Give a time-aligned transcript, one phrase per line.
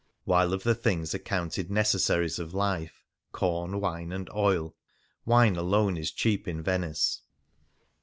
[0.23, 4.75] While of the thiiigs accounted necessaries of life— corn, wine, and oil—
[5.27, 7.21] wine alone is cheap in Venice.